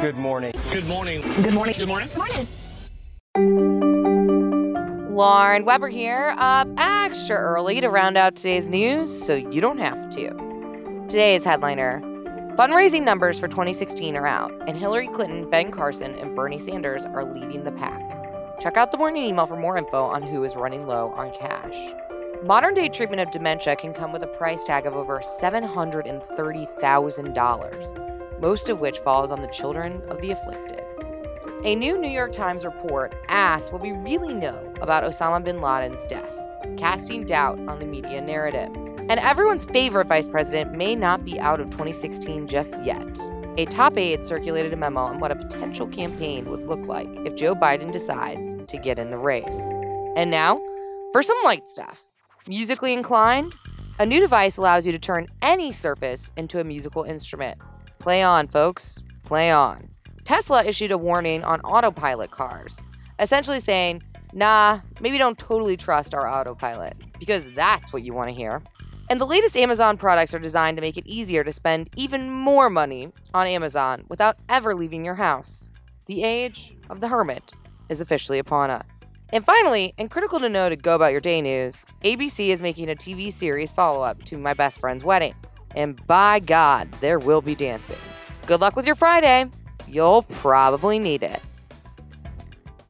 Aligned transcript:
Good 0.00 0.16
morning. 0.16 0.52
Good 0.72 0.86
morning. 0.86 1.20
Good 1.42 1.52
morning. 1.52 1.74
Good 1.76 1.86
morning. 1.86 2.08
Good 2.08 2.16
Morning. 3.34 5.14
Lauren 5.14 5.66
Weber 5.66 5.90
here, 5.90 6.34
up 6.38 6.68
extra 6.78 7.36
early 7.36 7.82
to 7.82 7.90
round 7.90 8.16
out 8.16 8.34
today's 8.34 8.70
news 8.70 9.26
so 9.26 9.34
you 9.34 9.60
don't 9.60 9.76
have 9.76 10.08
to. 10.10 10.30
Today's 11.06 11.44
headliner 11.44 12.00
Fundraising 12.56 13.02
numbers 13.02 13.38
for 13.38 13.46
2016 13.46 14.16
are 14.16 14.26
out, 14.26 14.50
and 14.66 14.74
Hillary 14.74 15.08
Clinton, 15.08 15.50
Ben 15.50 15.70
Carson, 15.70 16.14
and 16.14 16.34
Bernie 16.34 16.58
Sanders 16.58 17.04
are 17.04 17.30
leading 17.34 17.64
the 17.64 17.72
pack. 17.72 18.00
Check 18.58 18.78
out 18.78 18.92
the 18.92 18.98
morning 18.98 19.24
email 19.24 19.46
for 19.46 19.56
more 19.56 19.76
info 19.76 20.02
on 20.02 20.22
who 20.22 20.44
is 20.44 20.56
running 20.56 20.86
low 20.86 21.10
on 21.10 21.30
cash. 21.34 21.76
Modern 22.42 22.72
day 22.72 22.88
treatment 22.88 23.20
of 23.20 23.30
dementia 23.30 23.76
can 23.76 23.92
come 23.92 24.12
with 24.12 24.22
a 24.22 24.28
price 24.28 24.64
tag 24.64 24.86
of 24.86 24.94
over 24.94 25.20
$730,000, 25.20 28.09
most 28.40 28.68
of 28.68 28.80
which 28.80 28.98
falls 28.98 29.30
on 29.30 29.42
the 29.42 29.48
children 29.48 30.02
of 30.08 30.20
the 30.20 30.32
afflicted. 30.32 30.82
A 31.64 31.74
new 31.74 31.98
New 31.98 32.08
York 32.08 32.32
Times 32.32 32.64
report 32.64 33.14
asks 33.28 33.70
what 33.70 33.82
we 33.82 33.92
really 33.92 34.32
know 34.32 34.72
about 34.80 35.04
Osama 35.04 35.44
bin 35.44 35.60
Laden's 35.60 36.04
death, 36.04 36.30
casting 36.78 37.26
doubt 37.26 37.58
on 37.68 37.78
the 37.78 37.84
media 37.84 38.20
narrative. 38.22 38.74
And 39.10 39.20
everyone's 39.20 39.66
favorite 39.66 40.06
vice 40.06 40.26
president 40.26 40.72
may 40.72 40.94
not 40.94 41.24
be 41.24 41.38
out 41.38 41.60
of 41.60 41.68
2016 41.70 42.48
just 42.48 42.82
yet. 42.82 43.18
A 43.58 43.66
top 43.66 43.98
aide 43.98 44.24
circulated 44.24 44.72
a 44.72 44.76
memo 44.76 45.00
on 45.00 45.18
what 45.18 45.32
a 45.32 45.36
potential 45.36 45.86
campaign 45.86 46.50
would 46.50 46.66
look 46.66 46.86
like 46.86 47.08
if 47.26 47.36
Joe 47.36 47.54
Biden 47.54 47.92
decides 47.92 48.54
to 48.66 48.78
get 48.78 48.98
in 48.98 49.10
the 49.10 49.18
race. 49.18 49.60
And 50.16 50.30
now, 50.30 50.62
for 51.12 51.22
some 51.22 51.36
light 51.44 51.68
stuff. 51.68 52.02
Musically 52.46 52.94
inclined? 52.94 53.52
A 53.98 54.06
new 54.06 54.20
device 54.20 54.56
allows 54.56 54.86
you 54.86 54.92
to 54.92 54.98
turn 54.98 55.26
any 55.42 55.72
surface 55.72 56.30
into 56.38 56.58
a 56.58 56.64
musical 56.64 57.02
instrument. 57.02 57.58
Play 58.00 58.22
on, 58.22 58.48
folks. 58.48 59.02
Play 59.24 59.50
on. 59.50 59.90
Tesla 60.24 60.64
issued 60.64 60.90
a 60.90 60.96
warning 60.96 61.44
on 61.44 61.60
autopilot 61.60 62.30
cars, 62.30 62.80
essentially 63.18 63.60
saying, 63.60 64.02
nah, 64.32 64.80
maybe 65.00 65.18
don't 65.18 65.38
totally 65.38 65.76
trust 65.76 66.14
our 66.14 66.26
autopilot, 66.26 66.96
because 67.18 67.44
that's 67.54 67.92
what 67.92 68.02
you 68.02 68.14
want 68.14 68.30
to 68.30 68.34
hear. 68.34 68.62
And 69.10 69.20
the 69.20 69.26
latest 69.26 69.54
Amazon 69.54 69.98
products 69.98 70.32
are 70.32 70.38
designed 70.38 70.78
to 70.78 70.80
make 70.80 70.96
it 70.96 71.06
easier 71.06 71.44
to 71.44 71.52
spend 71.52 71.90
even 71.94 72.30
more 72.30 72.70
money 72.70 73.12
on 73.34 73.46
Amazon 73.46 74.04
without 74.08 74.36
ever 74.48 74.74
leaving 74.74 75.04
your 75.04 75.16
house. 75.16 75.68
The 76.06 76.24
age 76.24 76.74
of 76.88 77.00
the 77.00 77.08
hermit 77.08 77.52
is 77.90 78.00
officially 78.00 78.38
upon 78.38 78.70
us. 78.70 79.00
And 79.28 79.44
finally, 79.44 79.92
and 79.98 80.10
critical 80.10 80.40
to 80.40 80.48
know 80.48 80.70
to 80.70 80.76
go 80.76 80.94
about 80.94 81.12
your 81.12 81.20
day 81.20 81.42
news, 81.42 81.84
ABC 82.02 82.48
is 82.48 82.62
making 82.62 82.88
a 82.88 82.94
TV 82.94 83.30
series 83.30 83.70
follow 83.70 84.02
up 84.02 84.24
to 84.24 84.38
My 84.38 84.54
Best 84.54 84.80
Friend's 84.80 85.04
Wedding. 85.04 85.34
And 85.74 86.04
by 86.06 86.40
God, 86.40 86.90
there 87.00 87.18
will 87.18 87.40
be 87.40 87.54
dancing. 87.54 87.96
Good 88.46 88.60
luck 88.60 88.76
with 88.76 88.86
your 88.86 88.96
Friday. 88.96 89.46
You'll 89.88 90.22
probably 90.22 90.98
need 90.98 91.22
it. 91.22 91.40